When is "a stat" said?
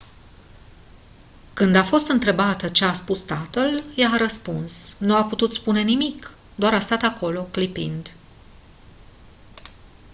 6.73-7.01